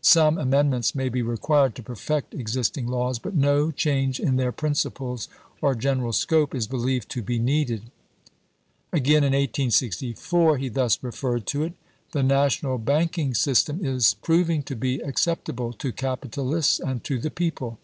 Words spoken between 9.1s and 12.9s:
in 1864, he thus referred to it: The national